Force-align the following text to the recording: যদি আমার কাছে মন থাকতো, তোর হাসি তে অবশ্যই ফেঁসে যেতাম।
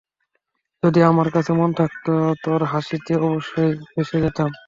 যদি 0.83 0.99
আমার 1.01 1.27
কাছে 1.31 1.51
মন 1.53 1.69
থাকতো, 1.73 2.11
তোর 2.43 2.61
হাসি 2.63 2.97
তে 3.05 3.13
অবশ্যই 3.21 3.71
ফেঁসে 3.87 4.17
যেতাম। 4.23 4.51